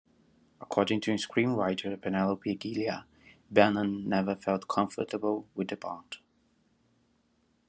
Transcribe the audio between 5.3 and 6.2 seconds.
with the part.